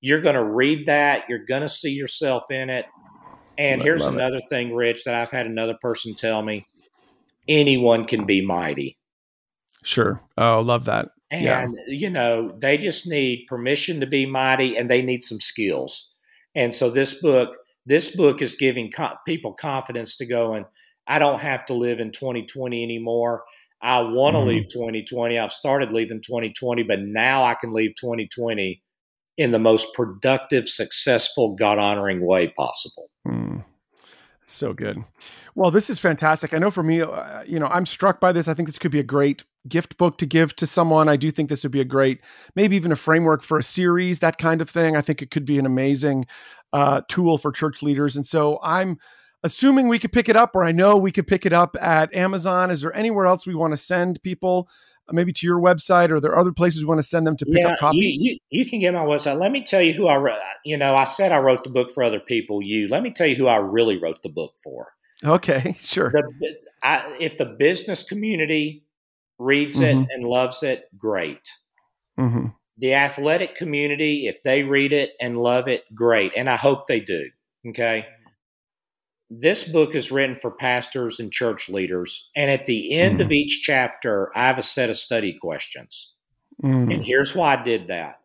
[0.00, 1.24] You're going to read that.
[1.28, 2.84] You're going to see yourself in it.
[3.60, 4.48] And here's another it.
[4.48, 6.66] thing, Rich, that I've had another person tell me:
[7.48, 8.98] anyone can be mighty.
[9.82, 10.20] Sure.
[10.36, 11.10] Oh, love that.
[11.30, 11.68] And yeah.
[11.86, 16.08] you know, they just need permission to be mighty, and they need some skills.
[16.54, 17.50] And so this book
[17.86, 20.66] this book is giving co- people confidence to go and
[21.06, 23.42] I don't have to live in 2020 anymore.
[23.82, 24.48] I want to mm-hmm.
[24.48, 25.38] leave 2020.
[25.38, 28.80] I've started leaving 2020, but now I can leave 2020
[29.40, 33.08] in the most productive, successful, God honoring way possible.
[33.26, 33.64] Mm.
[34.44, 35.02] So good.
[35.54, 36.52] Well, this is fantastic.
[36.52, 38.48] I know for me, uh, you know, I'm struck by this.
[38.48, 41.08] I think this could be a great gift book to give to someone.
[41.08, 42.20] I do think this would be a great,
[42.54, 44.94] maybe even a framework for a series, that kind of thing.
[44.94, 46.26] I think it could be an amazing
[46.74, 48.16] uh, tool for church leaders.
[48.16, 48.98] And so I'm
[49.42, 52.14] assuming we could pick it up, or I know we could pick it up at
[52.14, 52.70] Amazon.
[52.70, 54.68] Is there anywhere else we want to send people?
[55.12, 57.46] Maybe to your website, or are there other places you want to send them to
[57.46, 58.16] pick yeah, up copies?
[58.20, 59.38] You, you, you, can get my website.
[59.38, 60.38] Let me tell you who I wrote.
[60.64, 62.62] You know, I said I wrote the book for other people.
[62.62, 64.88] You let me tell you who I really wrote the book for.
[65.24, 66.10] Okay, sure.
[66.10, 68.84] The, I, if the business community
[69.38, 70.02] reads mm-hmm.
[70.02, 71.48] it and loves it, great.
[72.18, 72.48] Mm-hmm
[72.80, 76.32] the athletic community, if they read it and love it, great.
[76.34, 77.28] And I hope they do.
[77.68, 78.06] Okay.
[79.30, 82.28] This book is written for pastors and church leaders.
[82.34, 83.24] And at the end mm.
[83.24, 86.12] of each chapter, I have a set of study questions.
[86.62, 86.92] Mm.
[86.94, 88.20] And here's why I did that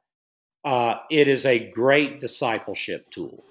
[0.65, 3.45] uh, it is a great discipleship tool.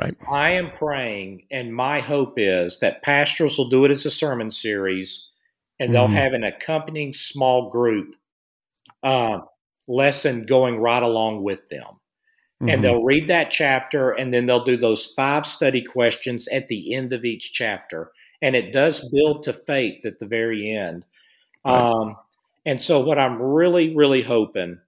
[0.00, 0.16] Right.
[0.30, 4.50] I am praying, and my hope is that pastors will do it as a sermon
[4.50, 5.28] series
[5.82, 6.14] and they'll mm.
[6.14, 8.14] have an accompanying small group
[9.02, 9.40] uh,
[9.88, 11.98] lesson going right along with them.
[12.62, 12.68] Mm-hmm.
[12.68, 16.94] And they'll read that chapter and then they'll do those five study questions at the
[16.94, 18.12] end of each chapter.
[18.40, 21.04] And it does build to faith at the very end.
[21.64, 21.74] Right.
[21.74, 22.16] Um,
[22.64, 24.78] and so, what I'm really, really hoping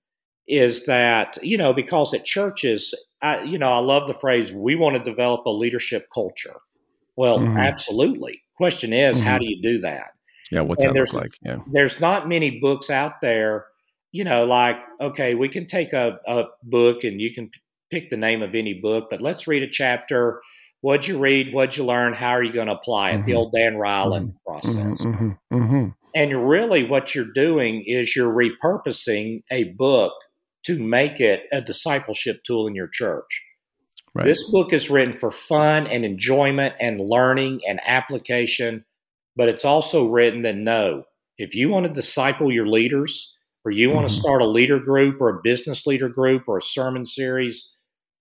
[0.46, 4.76] is that, you know, because at churches, I, you know, I love the phrase, we
[4.76, 6.54] want to develop a leadership culture.
[7.16, 7.56] Well, mm-hmm.
[7.56, 8.42] absolutely.
[8.56, 9.26] Question is, mm-hmm.
[9.26, 10.12] how do you do that?
[10.52, 11.32] Yeah, what's and that look like?
[11.42, 11.58] Yeah.
[11.72, 13.66] There's not many books out there
[14.14, 17.50] you know, like, okay, we can take a, a book and you can
[17.90, 20.40] pick the name of any book, but let's read a chapter.
[20.80, 21.52] What'd you read?
[21.52, 22.14] What'd you learn?
[22.14, 23.18] How are you going to apply it?
[23.18, 23.26] Mm-hmm.
[23.26, 24.50] The old Dan Reiland mm-hmm.
[24.50, 25.04] process.
[25.04, 25.30] Mm-hmm.
[25.52, 25.88] mm-hmm.
[26.16, 30.12] And really, what you're doing is you're repurposing a book
[30.64, 33.42] to make it a discipleship tool in your church.
[34.14, 34.24] Right.
[34.24, 38.84] This book is written for fun and enjoyment and learning and application,
[39.34, 41.04] but it's also written that no,
[41.36, 45.20] If you want to disciple your leaders, or you want to start a leader group
[45.20, 47.70] or a business leader group or a sermon series,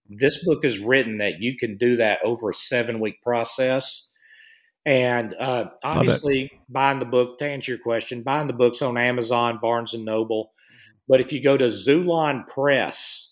[0.09, 4.07] this book is written that you can do that over a seven week process.
[4.85, 9.59] And uh, obviously, buying the book to answer your question, buying the books on Amazon,
[9.61, 10.51] Barnes and Noble.
[11.07, 13.31] But if you go to Xulon Press,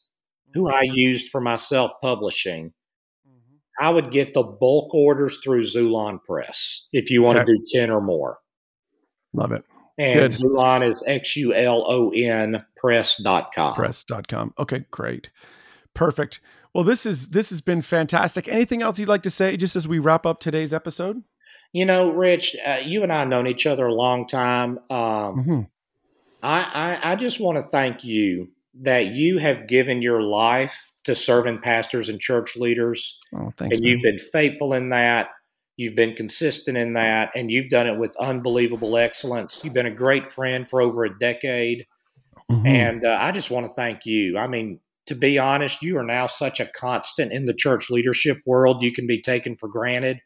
[0.54, 0.94] who I mm-hmm.
[0.94, 2.72] used for my self publishing,
[3.28, 3.86] mm-hmm.
[3.86, 7.48] I would get the bulk orders through Xulon Press if you want okay.
[7.48, 8.38] to do 10 or more.
[9.34, 9.64] Love it.
[9.98, 10.32] And Good.
[10.32, 13.74] Xulon is X U L O N press.com.
[13.74, 14.54] Press.com.
[14.58, 15.30] Okay, great.
[15.94, 16.40] Perfect.
[16.74, 18.48] Well, this is this has been fantastic.
[18.48, 21.24] Anything else you'd like to say just as we wrap up today's episode?
[21.74, 24.80] You know, Rich, uh, you and I have known each other a long time.
[24.90, 25.62] Um, mm-hmm.
[26.44, 26.62] I,
[27.04, 28.50] I, I just want to thank you
[28.82, 30.74] that you have given your life
[31.06, 33.18] to serving pastors and church leaders.
[33.34, 33.78] Oh, thanks.
[33.78, 33.92] And man.
[33.92, 35.30] you've been faithful in that.
[35.78, 39.62] You've been consistent in that, and you've done it with unbelievable excellence.
[39.64, 41.88] You've been a great friend for over a decade.
[42.52, 42.68] Mm-hmm.
[42.68, 44.38] And uh, I just want to thank you.
[44.38, 48.38] I mean, to be honest, you are now such a constant in the church leadership
[48.45, 48.82] world.
[48.82, 50.22] You can be taken for granted.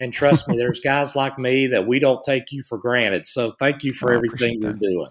[0.00, 3.26] And trust me, there's guys like me that we don't take you for granted.
[3.26, 5.10] So thank you for everything you're doing.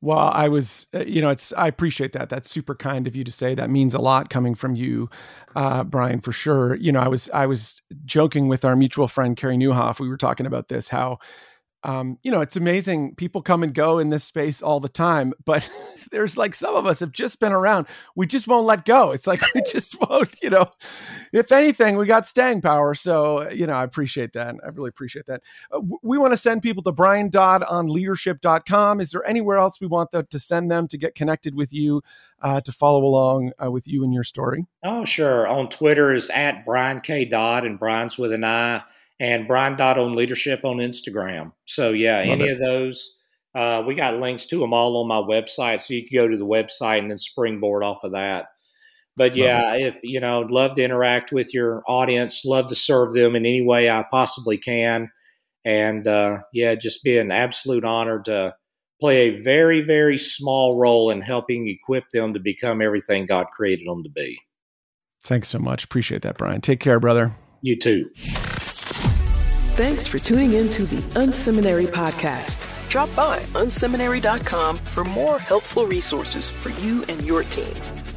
[0.00, 2.28] Well, I was, uh, you know, it's, I appreciate that.
[2.28, 3.56] That's super kind of you to say.
[3.56, 5.10] That means a lot coming from you,
[5.56, 6.76] uh, Brian, for sure.
[6.76, 9.98] You know, I was, I was joking with our mutual friend, Carey Nieuwhof.
[9.98, 11.18] We were talking about this, how
[11.84, 13.14] um, you know, it's amazing.
[13.14, 15.68] People come and go in this space all the time, but
[16.10, 17.86] there's like some of us have just been around.
[18.16, 19.12] We just won't let go.
[19.12, 20.70] It's like we just won't, you know.
[21.32, 22.94] If anything, we got staying power.
[22.94, 24.56] So, you know, I appreciate that.
[24.64, 25.42] I really appreciate that.
[25.70, 29.00] Uh, we want to send people to Brian Dodd on leadership.com.
[29.00, 32.02] Is there anywhere else we want them to send them to get connected with you,
[32.42, 34.66] uh, to follow along uh, with you and your story?
[34.82, 35.46] Oh, sure.
[35.46, 37.24] On Twitter is at Brian K.
[37.24, 38.82] Dodd, and Brian's with an I
[39.20, 41.52] and Brian Dodd on Leadership on Instagram.
[41.66, 42.52] So yeah, Love any it.
[42.52, 43.16] of those.
[43.54, 46.36] Uh, we got links to them all on my website, so you can go to
[46.36, 48.46] the website and then springboard off of that.
[49.16, 53.34] But yeah, if you know, love to interact with your audience, love to serve them
[53.34, 55.10] in any way I possibly can,
[55.64, 58.54] and uh, yeah, just be an absolute honor to
[59.00, 63.88] play a very, very small role in helping equip them to become everything God created
[63.88, 64.38] them to be.
[65.22, 65.84] Thanks so much.
[65.84, 66.60] Appreciate that, Brian.
[66.60, 67.32] Take care, brother.
[67.60, 68.10] You too.
[69.78, 72.88] Thanks for tuning in to the Unseminary Podcast.
[72.88, 77.76] Drop by unseminary.com for more helpful resources for you and your team.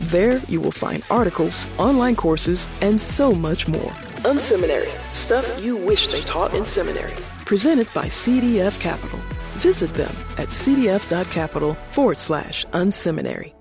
[0.09, 3.91] There you will find articles, online courses, and so much more.
[4.25, 7.13] Unseminary, stuff you wish they taught in seminary.
[7.45, 9.19] Presented by CDF Capital.
[9.59, 13.53] Visit them at cdf.capital forward slash unseminary.